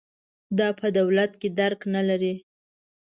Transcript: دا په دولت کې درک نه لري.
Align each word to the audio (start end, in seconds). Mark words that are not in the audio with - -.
دا 0.57 0.67
په 0.79 0.87
دولت 0.97 1.31
کې 1.41 1.49
درک 1.59 1.81
نه 1.95 2.01
لري. 2.09 2.35